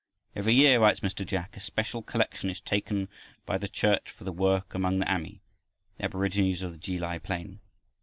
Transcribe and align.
"Every 0.35 0.55
year," 0.55 0.79
writes 0.79 1.01
Mr. 1.01 1.23
Jack, 1.23 1.55
"a 1.55 1.59
special 1.59 2.01
collection 2.01 2.49
is 2.49 2.59
taken 2.59 3.07
by 3.45 3.59
the 3.59 3.67
Church 3.67 4.09
for 4.09 4.23
the 4.23 4.31
work 4.31 4.73
among 4.73 4.97
the 4.97 5.05
Ami 5.07 5.41
the 5.99 6.05
aborigines 6.05 6.63
of 6.63 6.71
the 6.71 6.79
Ki 6.79 6.97
lai 6.97 7.19
plain." 7.19 7.59